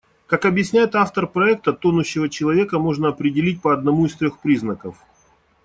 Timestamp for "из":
4.07-4.15